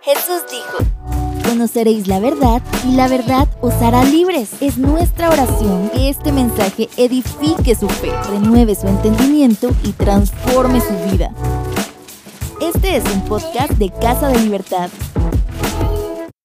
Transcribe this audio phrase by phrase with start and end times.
[0.00, 0.78] Jesús dijo,
[1.44, 4.50] conoceréis la verdad y la verdad os hará libres.
[4.60, 10.94] Es nuestra oración que este mensaje edifique su fe, renueve su entendimiento y transforme su
[11.10, 11.30] vida.
[12.60, 14.90] Este es un podcast de Casa de Libertad.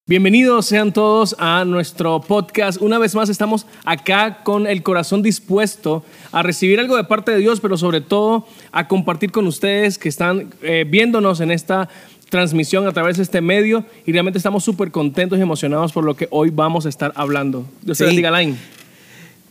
[0.06, 2.82] Bienvenidos sean todos a nuestro podcast.
[2.82, 6.04] Una vez más estamos acá con el corazón dispuesto
[6.34, 10.10] a recibir algo de parte de Dios, pero sobre todo a compartir con ustedes que
[10.10, 11.88] están eh, viéndonos en esta
[12.34, 16.16] transmisión a través de este medio y realmente estamos súper contentos y emocionados por lo
[16.16, 17.64] que hoy vamos a estar hablando.
[17.84, 18.32] Dios te bendiga.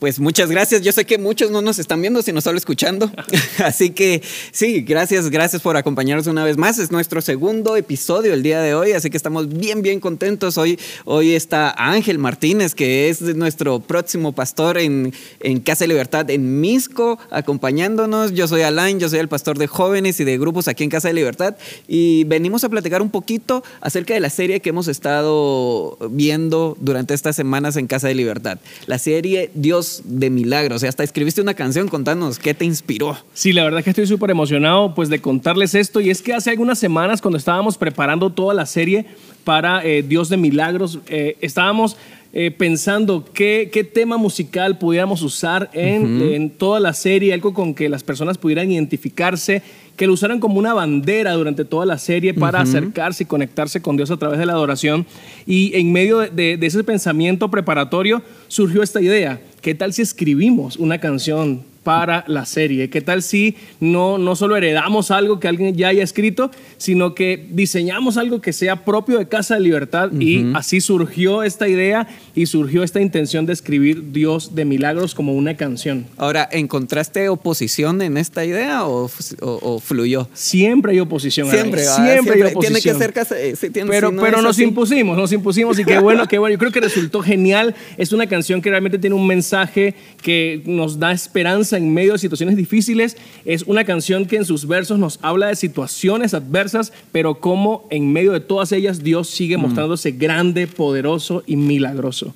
[0.03, 0.81] Pues muchas gracias.
[0.81, 3.09] Yo sé que muchos no nos están viendo, sino solo escuchando.
[3.63, 4.21] Así que
[4.51, 6.77] sí, gracias, gracias por acompañarnos una vez más.
[6.77, 10.57] Es nuestro segundo episodio el día de hoy, así que estamos bien, bien contentos.
[10.57, 16.29] Hoy, hoy está Ángel Martínez, que es nuestro próximo pastor en, en Casa de Libertad
[16.31, 18.33] en Misco, acompañándonos.
[18.33, 21.07] Yo soy Alain, yo soy el pastor de jóvenes y de grupos aquí en Casa
[21.07, 21.55] de Libertad.
[21.87, 27.13] Y venimos a platicar un poquito acerca de la serie que hemos estado viendo durante
[27.13, 28.59] estas semanas en Casa de Libertad.
[28.85, 30.77] La serie Dios de Milagros.
[30.77, 33.17] O sea, hasta escribiste una canción, contanos qué te inspiró.
[33.33, 36.33] Sí, la verdad es que estoy súper emocionado pues de contarles esto y es que
[36.33, 39.05] hace algunas semanas cuando estábamos preparando toda la serie
[39.43, 41.97] para eh, Dios de Milagros, eh, estábamos
[42.35, 47.75] eh, pensando qué, qué tema musical pudiéramos usar en, en toda la serie, algo con
[47.75, 49.61] que las personas pudieran identificarse,
[49.95, 53.97] que lo usaran como una bandera durante toda la serie para acercarse y conectarse con
[53.97, 55.05] Dios a través de la adoración.
[55.45, 60.01] Y en medio de- de- de ese pensamiento preparatorio surgió esta idea, ¿qué tal si
[60.01, 62.89] escribimos una canción para la serie?
[62.89, 67.45] ¿Qué tal si no, no solo heredamos algo que alguien ya haya escrito, sino que
[67.51, 70.11] diseñamos algo que sea propio de Casa de Libertad?
[70.19, 75.33] Y así surgió esta idea y surgió esta intención de escribir Dios de Milagros como
[75.33, 76.05] una canción.
[76.17, 79.05] Ahora, ¿encontraste oposición en esta idea o,
[79.41, 80.29] o- o fluyó?
[80.33, 81.49] Siempre hay oposición.
[81.49, 81.95] Siempre, ¿va?
[81.95, 82.59] siempre, hay oposición.
[82.59, 84.63] Tiene que ser casa- eh, sí, tiene- pero si no pero nos así.
[84.63, 86.53] impusimos, nos impusimos y qué bueno, qué bueno.
[86.53, 87.75] Yo creo que resultó genial.
[87.97, 92.19] Es una canción que realmente tiene un mensaje que nos da esperanza en medio de
[92.19, 93.17] situaciones difíciles.
[93.45, 98.11] Es una canción que en sus versos nos habla de situaciones adversas, pero cómo en
[98.11, 102.33] medio de todas ellas Dios sigue mostrándose grande, poderoso y milagroso.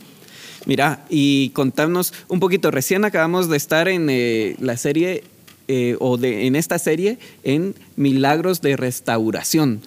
[0.66, 2.72] Mira, y contarnos un poquito.
[2.72, 5.24] Recién acabamos de estar en eh, la serie,
[5.70, 9.82] eh, o de, en esta serie, en Milagros de Restauración.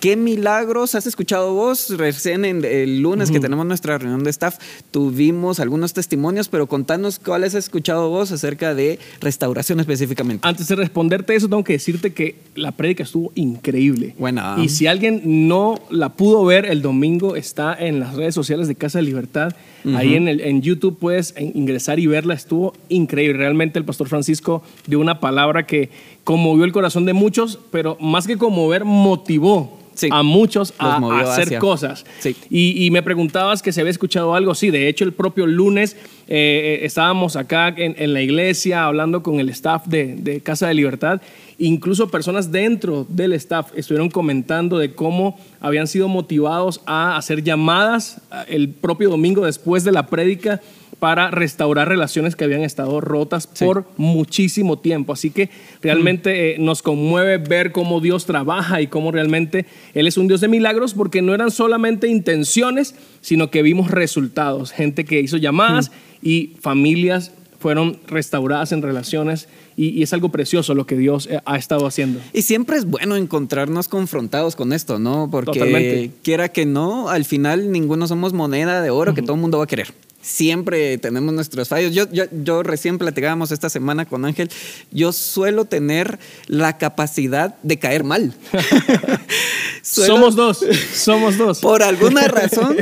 [0.00, 1.96] ¿Qué milagros has escuchado vos?
[1.96, 4.56] Recién en el lunes que tenemos nuestra reunión de staff
[4.92, 10.46] tuvimos algunos testimonios, pero contanos cuáles has escuchado vos acerca de restauración específicamente.
[10.46, 14.14] Antes de responderte eso, tengo que decirte que la prédica estuvo increíble.
[14.18, 14.56] Buena.
[14.62, 18.76] Y si alguien no la pudo ver el domingo, está en las redes sociales de
[18.76, 19.52] Casa de Libertad.
[19.96, 22.34] Ahí en, el, en YouTube puedes en- ingresar y verla.
[22.34, 23.38] Estuvo increíble.
[23.38, 25.90] Realmente el pastor Francisco dio una palabra que
[26.28, 30.08] conmovió el corazón de muchos, pero más que conmover, motivó Sí.
[30.12, 32.04] a muchos a, hacer hacia- cosas.
[32.20, 32.36] Sí.
[32.50, 34.54] Y, y me preguntabas que se había escuchado algo.
[34.54, 35.94] Sí, de hecho, el propio lunes
[36.28, 40.68] eh, eh, estábamos acá en, en la iglesia hablando con el staff de, de Casa
[40.68, 41.20] de Libertad.
[41.58, 48.20] Incluso personas dentro del staff estuvieron comentando de cómo habían sido motivados a hacer llamadas
[48.48, 50.60] el propio domingo después de la prédica
[50.98, 53.64] para restaurar relaciones que habían estado rotas Sí.
[53.64, 55.12] por muchísimo tiempo.
[55.12, 55.48] Así que
[55.80, 60.40] realmente eh, nos conmueve ver cómo Dios trabaja y cómo realmente Él es un Dios
[60.40, 64.72] de milagros porque no eran solamente intenciones, sino que vimos resultados.
[64.72, 65.92] Gente que hizo llamadas
[66.22, 71.40] y familias fueron restauradas en relaciones y, y es algo precioso lo que Dios eh,
[71.44, 72.20] ha estado haciendo.
[72.32, 75.28] Y siempre es bueno encontrarnos confrontados con esto, ¿no?
[75.30, 76.10] Porque Totalmente.
[76.22, 79.64] quiera que no, al final ninguno somos moneda de oro que todo el mundo va
[79.64, 79.92] a querer.
[80.28, 81.94] Siempre tenemos nuestros fallos.
[81.94, 84.50] Yo, yo, yo recién platicábamos esta semana con Ángel.
[84.92, 86.18] Yo suelo tener
[86.48, 88.34] la capacidad de caer mal.
[89.82, 91.60] Suelo- Somos dos, somos dos.
[91.60, 92.76] Por alguna razón,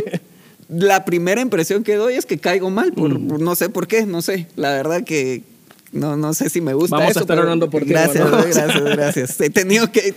[0.68, 2.92] la primera impresión que doy es que caigo mal.
[2.92, 3.28] Por, Mm.
[3.28, 4.48] por- no sé por qué, no sé.
[4.56, 5.42] La verdad que
[5.92, 9.40] no, no sé si me gusta Vamos a estar orando por ti, Gracias, gracias, gracias.
[9.40, 10.14] He tenido que,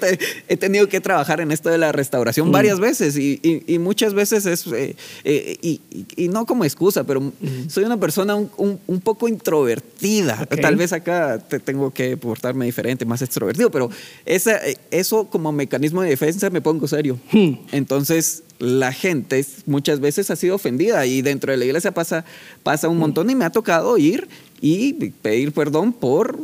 [0.47, 1.93] he tenido que trabajar en esto de la Mm.
[1.93, 7.03] restauración varias veces y, y- y muchas veces es, eh, eh, y, no como excusa,
[7.03, 7.69] pero Mm.
[7.69, 10.45] soy una persona un, un- un poco introvertida.
[10.61, 13.89] Tal vez acá te tengo que portarme diferente, más extrovertido, pero
[14.25, 17.19] esa, eh, eso como mecanismo de defensa me pongo serio.
[17.31, 17.53] Hmm.
[17.71, 22.25] Entonces, la gente muchas veces ha sido ofendida y dentro de la iglesia pasa,
[22.63, 24.27] pasa un montón y me ha tocado ir
[24.61, 26.39] y pedir perdón por,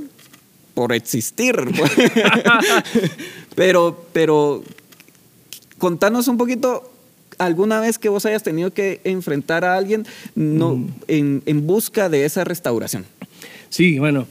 [0.74, 1.56] por existir.
[3.56, 4.64] pero, pero
[5.78, 6.92] contanos un poquito
[7.38, 12.26] alguna vez que vos hayas tenido que enfrentar a alguien no, en, en busca de
[12.26, 13.06] esa restauración.
[13.70, 14.28] Sí, bueno,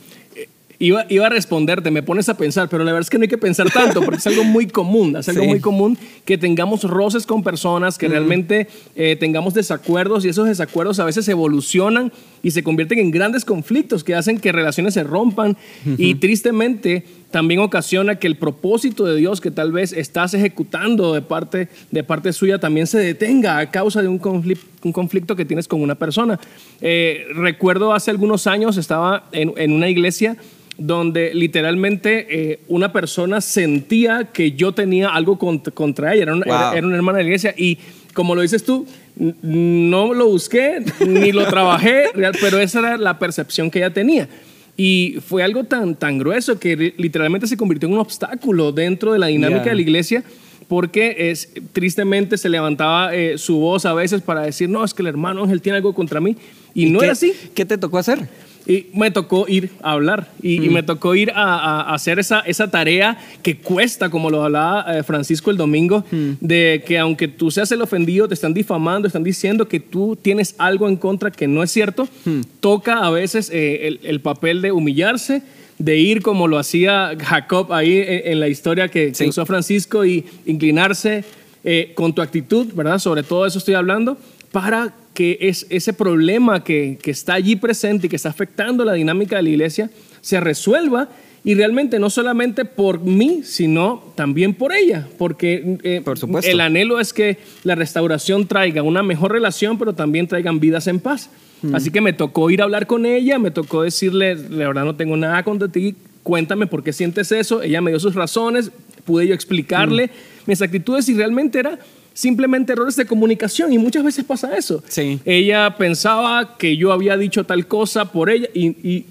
[0.79, 3.29] Iba, iba, a responderte, me pones a pensar, pero la verdad es que no hay
[3.29, 5.49] que pensar tanto, porque es algo muy común, es algo sí.
[5.49, 8.11] muy común que tengamos roces con personas, que mm.
[8.11, 12.13] realmente eh, tengamos desacuerdos y esos desacuerdos a veces evolucionan
[12.43, 15.53] y se convierten en grandes conflictos que hacen que relaciones se rompan
[15.87, 15.95] uh -huh.
[15.99, 17.05] y tristemente
[17.35, 22.05] también ocasiona que el propósito de Dios que tal vez estás ejecutando de parte, de
[22.05, 25.83] parte suya también se detenga a causa de un conflicto, un conflicto que tienes con
[25.83, 26.39] una persona.
[26.81, 30.37] Eh, recuerdo hace algunos años estaba en, en una iglesia
[30.79, 36.47] donde literalmente eh, una persona sentía que yo tenía algo contra, contra ella, era una,
[36.47, 36.55] wow.
[36.55, 37.79] era, era una, hermana de la iglesia y
[38.13, 42.05] como lo dices tú, no lo busqué ni lo trabajé,
[42.41, 44.29] pero esa era la percepción que ella tenía.
[44.77, 49.19] Y fue algo tan, tan grueso que literalmente se convirtió en un obstáculo dentro de
[49.19, 49.71] la dinámica yeah.
[49.71, 50.25] de la iglesia
[50.69, 55.03] porque es, tristemente se levantaba eh, su voz a veces para decir, no, es que
[55.03, 56.37] el hermano Ángel tiene algo contra mí.
[56.73, 57.33] Y, ¿Y no qué, era así.
[57.55, 58.29] ¿Qué te tocó hacer?
[58.67, 60.65] Y me tocó ir a hablar y, mm.
[60.65, 64.99] y me tocó ir a, a, hacer esa, esa tarea que cuesta, como lo hablaba
[64.99, 66.33] eh, Francisco el domingo, mm.
[66.41, 70.55] de que aunque tú seas el ofendido, te están difamando, están diciendo que tú tienes
[70.59, 72.41] algo en contra que no es cierto, mm.
[72.61, 75.43] toca a veces eh, el, el, papel de humillarse,
[75.79, 79.25] de ir como lo hacía Jacob ahí en, en la historia que, sí.
[79.25, 81.25] que, usó Francisco y inclinarse
[81.67, 82.99] eh, con tu actitud, ¿verdad?
[82.99, 84.19] Sobre todo eso estoy hablando,
[84.53, 88.93] para que es ese problema que, que, está allí presente y que está afectando la
[88.93, 89.91] dinámica de la iglesia
[90.21, 91.09] se resuelva
[91.45, 96.99] y realmente no solamente por mí, sino también por ella, porque eh, por el anhelo
[96.99, 101.29] es que la restauración traiga una mejor relación, pero también traigan vidas en paz.
[101.61, 101.75] Mm.
[101.75, 104.97] Así que me tocó ir a hablar con ella, me tocó decirle, la verdad no
[104.97, 107.63] tengo nada contra ti, cuéntame por qué sientes eso.
[107.63, 108.73] Ella me dio sus razones,
[109.05, 110.11] pude yo explicarle mm.
[110.47, 111.79] mis actitudes y realmente era
[112.15, 114.83] simplemente errores de comunicación y muchas veces pasa eso.
[114.89, 115.21] Sí.
[115.25, 119.07] Ella pensaba que yo había dicho tal cosa por ella y, y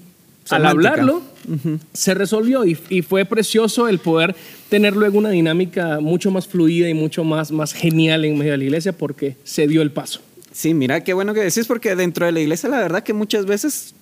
[0.48, 1.78] al hablarlo uh -huh.
[1.92, 4.34] se resolvió y, y, fue precioso el poder
[4.68, 8.58] tener luego una dinámica mucho más fluida y mucho más, más genial en medio de
[8.58, 10.20] la iglesia porque se dio el paso.
[10.52, 13.44] Sí, mira, qué bueno que decís porque dentro de la iglesia la verdad que muchas
[13.46, 13.94] veces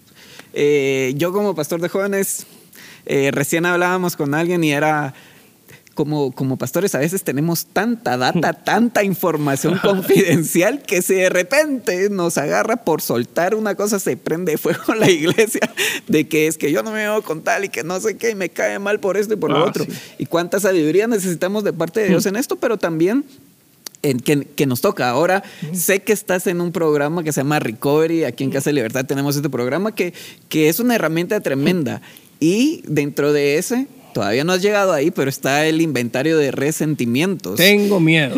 [0.54, 2.46] eh, yo como pastor de jóvenes
[3.06, 5.14] eh, recién hablábamos con alguien y era
[5.94, 12.08] como, como pastores a veces tenemos tanta data, tanta información confidencial que si de repente
[12.10, 15.72] nos agarra por soltar una cosa, se prende fuego la iglesia
[16.08, 18.30] de que es que yo no me veo con tal y que no sé qué
[18.30, 19.84] y me cae mal por esto y por ah, lo otro.
[19.84, 19.92] Sí.
[20.18, 23.24] Y cuánta sabiduría necesitamos de parte de Dios en esto, pero también
[24.02, 25.10] en, que, que, nos toca.
[25.10, 25.74] Ahora, mm.
[25.74, 28.24] sé que estás en un programa que se llama Recovery.
[28.24, 30.12] Aquí en Casa de Libertad tenemos este programa que,
[30.48, 32.02] que es una herramienta tremenda.
[32.40, 37.56] Y dentro de ese Todavía no has llegado ahí, pero está el inventario de resentimientos.
[37.56, 38.36] Tengo miedo.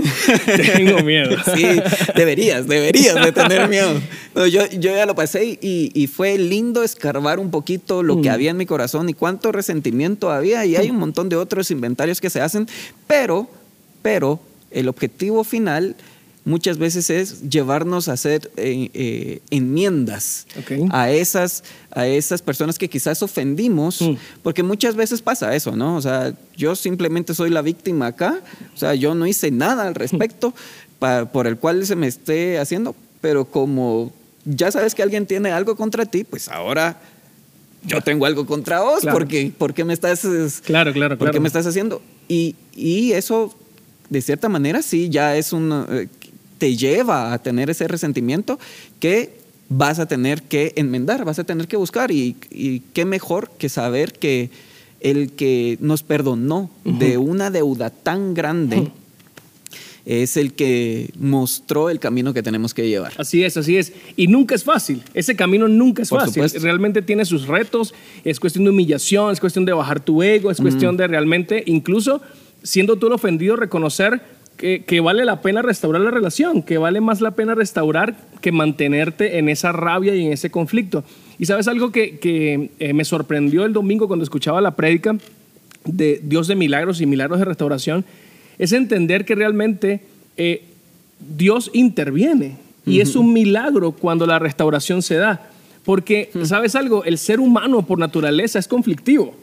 [0.74, 1.36] Tengo miedo.
[1.54, 1.66] sí,
[2.14, 4.00] deberías, deberías de tener miedo.
[4.34, 8.22] No, yo, yo ya lo pasé y, y, fue lindo escarbar un poquito lo mm.
[8.22, 10.64] que había en mi corazón y cuánto resentimiento había.
[10.64, 12.68] Y hay un montón de otros inventarios que se hacen,
[13.06, 13.48] pero,
[14.02, 15.96] pero el objetivo final
[16.44, 20.84] muchas veces es llevarnos a hacer eh, eh, enmiendas okay.
[20.90, 24.14] a, esas, a esas personas que quizás ofendimos, mm.
[24.42, 25.96] porque muchas veces pasa eso, ¿no?
[25.96, 28.40] O sea, yo simplemente soy la víctima acá,
[28.74, 30.54] o sea, yo no hice nada al respecto mm.
[30.98, 34.12] pa, por el cual se me esté haciendo, pero como
[34.44, 37.00] ya sabes que alguien tiene algo contra ti, pues ahora
[37.86, 39.18] yo tengo algo contra vos, claro.
[39.18, 40.20] porque, porque me estás...
[40.64, 41.40] Claro, claro, porque claro.
[41.40, 42.02] me estás haciendo.
[42.28, 43.54] Y, y eso
[44.08, 46.08] de cierta manera sí ya es un eh,
[46.64, 48.58] te lleva a tener ese resentimiento
[48.98, 49.32] que
[49.68, 53.68] vas a tener que enmendar, vas a tener que buscar y, y qué mejor que
[53.68, 54.48] saber que
[55.00, 56.98] el que nos perdonó uh -huh.
[56.98, 58.92] de una deuda tan grande uh -huh.
[60.06, 63.12] es el que mostró el camino que tenemos que llevar.
[63.18, 63.92] Así es, así es.
[64.16, 65.02] Y nunca es fácil.
[65.12, 66.32] Ese camino nunca es Por fácil.
[66.32, 66.60] Supuesto.
[66.60, 67.92] Realmente tiene sus retos.
[68.24, 71.00] Es cuestión de humillación, es cuestión de bajar tu ego, es cuestión uh -huh.
[71.00, 72.22] de realmente, incluso
[72.62, 74.22] siendo tú el ofendido, reconocer
[74.56, 78.52] que, que, vale la pena restaurar la relación, que vale más la pena restaurar que
[78.52, 81.04] mantenerte en esa rabia y en ese conflicto.
[81.38, 85.16] Y sabes algo que, que eh, me sorprendió el domingo cuando escuchaba la prédica
[85.84, 88.04] de Dios de milagros y milagros de restauración,
[88.58, 90.00] es entender que realmente
[90.36, 90.62] eh,
[91.36, 92.56] Dios interviene
[92.86, 93.02] y uh -huh.
[93.02, 95.50] es un milagro cuando la restauración se da.
[95.84, 96.44] Porque, uh -huh.
[96.46, 97.04] ¿sabes algo?
[97.04, 99.34] El ser humano por naturaleza es conflictivo.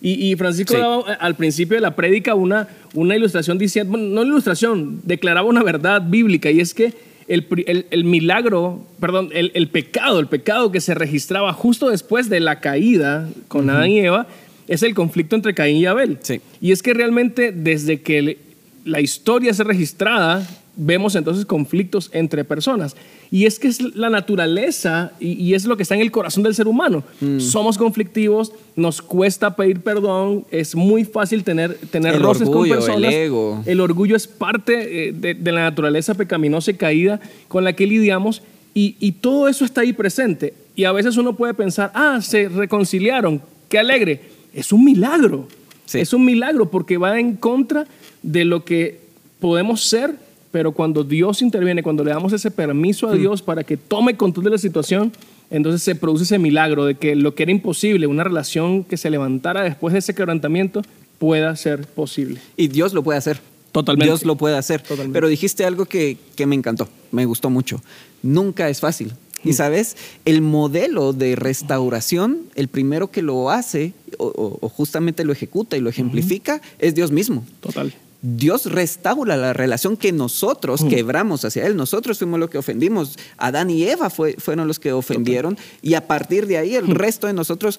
[0.00, 0.80] Y, y Francisco sí.
[0.80, 5.62] daba al principio de la prédica una, una ilustración diciendo, bueno, no ilustración, declaraba una
[5.62, 6.92] verdad bíblica y es que
[7.28, 12.28] el, el, el milagro, perdón, el, el, pecado, el pecado que se registraba justo después
[12.28, 13.76] de la caída con uh -huh.
[13.76, 14.26] Adán y Eva,
[14.68, 16.18] es el conflicto entre Caín y Abel.
[16.22, 16.40] Sí.
[16.60, 18.38] Y es que realmente desde que
[18.84, 20.46] la historia es registrada,
[20.76, 22.94] vemos entonces conflictos entre personas.
[23.30, 26.54] Y es que es la naturaleza y, es lo que está en el corazón del
[26.54, 27.02] ser humano.
[27.20, 27.40] Mm.
[27.40, 32.84] Somos conflictivos, nos cuesta pedir perdón, es muy fácil tener, tener el roces orgullo, con
[32.84, 33.12] personas.
[33.12, 33.62] El ego.
[33.66, 38.42] El orgullo es parte eh, de, la naturaleza pecaminosa y caída con la que lidiamos
[38.74, 40.54] y, y todo eso está ahí presente.
[40.76, 44.20] Y a veces uno puede pensar, ah, se reconciliaron, qué alegre.
[44.52, 45.48] Es un milagro.
[45.92, 47.86] Es un milagro porque va en contra
[48.22, 49.00] de lo que
[49.40, 50.25] podemos ser
[50.56, 53.18] pero cuando Dios interviene, cuando le damos ese permiso a hmm.
[53.18, 55.12] Dios para que tome control de la situación,
[55.50, 59.10] entonces se produce ese milagro de que lo que era imposible, una relación que se
[59.10, 60.80] levantara después de ese quebrantamiento,
[61.18, 62.40] pueda ser posible.
[62.56, 63.38] Y Dios lo puede hacer.
[63.70, 64.06] Totalmente.
[64.06, 64.82] Dios lo puede hacer.
[65.12, 67.82] Pero dijiste algo que, me encantó, me gustó mucho.
[68.22, 69.12] Nunca es fácil.
[69.44, 69.52] Y hmm.
[69.52, 75.80] sabes, el modelo de restauración, el primero que lo hace o, justamente lo ejecuta y
[75.80, 77.44] lo ejemplifica, es Dios mismo.
[77.60, 77.92] Total.
[78.22, 80.88] Dios restaura la relación que nosotros mm.
[80.88, 81.76] quebramos hacia Él.
[81.76, 83.18] Nosotros fuimos los que ofendimos.
[83.36, 85.58] Adán y Eva fueron los que ofendieron.
[85.82, 86.92] Y a partir de ahí el mm.
[86.92, 87.78] resto de nosotros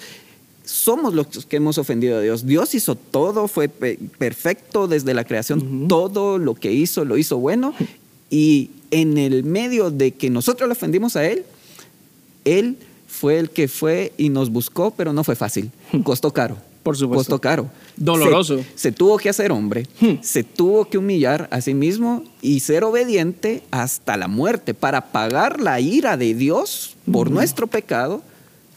[0.63, 2.45] somos los que hemos ofendido a Dios.
[2.45, 5.87] Dios hizo todo, fue perfecto desde la creación.
[5.87, 7.73] Todo lo que hizo lo hizo bueno.
[8.29, 11.45] Y en el medio de que nosotros lo ofendimos a Él,
[12.45, 12.77] Él
[13.07, 15.71] fue el que fue y nos buscó, pero no fue fácil.
[15.91, 16.01] Mm.
[16.01, 16.57] Costó caro.
[16.87, 17.31] Por supuesto.
[17.31, 17.69] Costó caro.
[17.97, 18.63] Doloroso.
[18.75, 20.21] Se, tuvo que hacer hombre, hmm.
[20.21, 25.59] se tuvo que humillar a sí mismo y ser obediente hasta la muerte para pagar
[25.59, 27.33] la ira de Dios por hmm.
[27.33, 28.21] nuestro pecado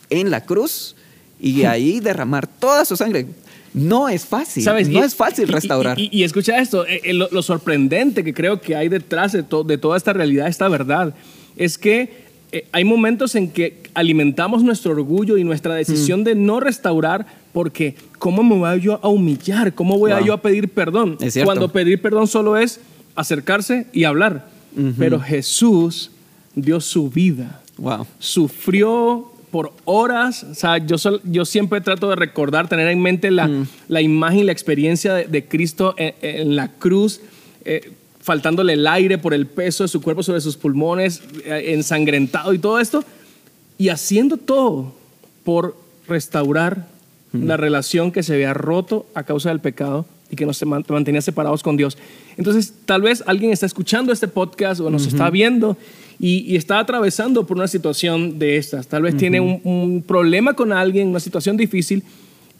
[0.09, 0.97] en la cruz
[1.38, 1.67] y hmm.
[1.69, 3.29] ahí derramar toda su sangre.
[3.75, 4.88] No es fácil, ¿Sabes?
[4.88, 5.97] no es fácil restaurar.
[5.97, 9.97] Y, escucha esto, eh, eh, lo, sorprendente que creo que hay detrás de, de toda
[9.97, 11.14] esta realidad, esta verdad,
[11.57, 16.61] es que eh, hay momentos en que alimentamos nuestro orgullo y nuestra decisión de no
[16.61, 19.75] restaurar porque ¿cómo me voy yo a humillar?
[19.75, 21.19] ¿Cómo voy yo a pedir perdón?
[21.45, 22.80] Cuando pedir perdón solo es
[23.14, 24.49] acercarse y hablar.
[24.99, 26.11] Pero Jesús
[26.54, 27.61] dio su vida.
[27.76, 28.07] Wow.
[28.19, 30.45] Sufrió por horas.
[30.45, 33.66] O sea, yo, yo siempre trato de recordar, tener en mente la, mm.
[33.88, 37.21] la imagen, la experiencia de, Cristo en, la cruz.
[37.64, 42.53] Eh, faltándole el aire por el peso de su cuerpo sobre sus pulmones, eh, ensangrentado
[42.53, 43.05] y todo esto,
[43.79, 44.95] y haciendo todo
[45.45, 46.87] por restaurar
[47.33, 51.62] la relación que se había roto a causa del pecado y que nos mantenía separados
[51.62, 51.97] con Dios.
[52.37, 55.77] Entonces, tal vez alguien está escuchando este podcast o nos está viendo
[56.19, 58.87] y, está atravesando por una situación de estas.
[58.87, 62.03] Tal vez tiene un, problema con alguien, una situación difícil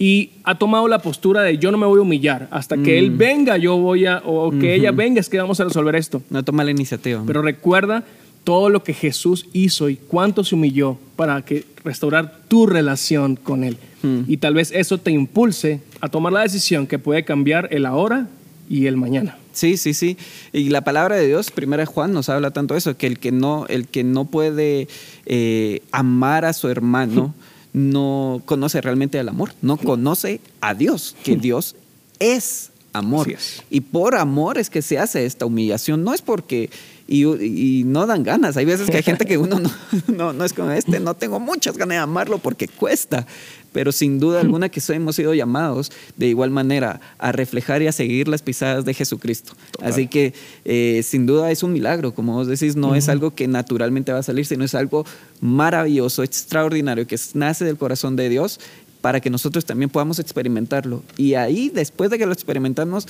[0.03, 2.49] y ha tomado la postura de yo no me voy a humillar.
[2.51, 3.19] Hasta que él mm.
[3.19, 6.23] venga, yo voy a, o que ella venga, es que vamos a resolver esto.
[6.31, 7.23] No toma la iniciativa.
[7.27, 8.03] Pero recuerda
[8.43, 13.63] todo lo que Jesús hizo y cuánto se humilló para que restaurar tu relación con
[13.63, 13.77] Él.
[14.03, 14.21] Mm.
[14.27, 18.27] Y tal vez eso te impulse a tomar la decisión que puede cambiar el ahora
[18.71, 19.37] y el mañana.
[19.53, 20.17] Sí, sí, sí.
[20.55, 23.33] Y la palabra de Dios, primera Juan, nos habla tanto de eso, que el que
[23.33, 24.89] no, el que no puede
[25.27, 27.35] eh, amar a su hermano
[27.73, 31.77] no conoce realmente el amor, no conoce a Dios, que Dios
[32.19, 33.33] es amor.
[33.71, 36.71] Y por amor es que se hace esta humillación, no es porque
[37.11, 38.57] y, no dan ganas.
[38.57, 39.71] Hay veces que hay gente que uno no,
[40.07, 43.27] no, no, es como este, no tengo muchas ganas de amarlo porque cuesta.
[43.73, 47.93] Pero sin duda alguna que hemos sido llamados de igual manera a reflejar y a
[47.93, 49.53] seguir las pisadas de Jesucristo.
[49.81, 53.47] Así que eh, sin duda es un milagro, como vos decís, no es algo que
[53.47, 55.05] naturalmente va a salir, sino es algo
[55.41, 58.59] maravilloso, extraordinario, que nace del corazón de Dios
[59.01, 61.03] para que nosotros también podamos experimentarlo.
[61.17, 63.07] Y ahí, después de que lo experimentamos,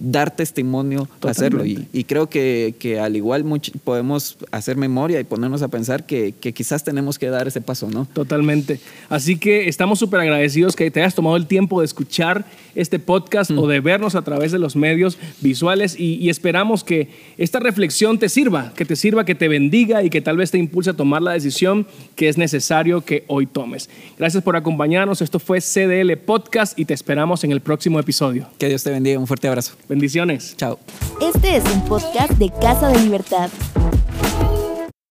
[0.00, 1.64] dar testimonio, hacerlo.
[1.64, 3.44] Y, creo que, que, al igual
[3.84, 7.88] podemos hacer memoria y ponernos a pensar que, que, quizás tenemos que dar ese paso,
[7.90, 8.06] ¿no?
[8.12, 8.80] Totalmente.
[9.08, 12.44] Así que estamos súper agradecidos que te hayas tomado el tiempo de escuchar
[12.74, 17.08] este podcast o de vernos a través de los medios visuales y, y, esperamos que
[17.36, 20.58] esta reflexión te sirva, que te sirva, que te bendiga y que tal vez te
[20.58, 23.90] impulse a tomar la decisión que es necesario que hoy tomes.
[24.18, 25.20] Gracias por acompañarnos.
[25.32, 28.50] Esto fue CDL Podcast y te esperamos en el próximo episodio.
[28.58, 29.18] Que Dios te bendiga.
[29.18, 29.72] Un fuerte abrazo.
[29.88, 30.54] Bendiciones.
[30.58, 30.78] Chao.
[31.22, 33.48] Este es un podcast de Casa de Libertad.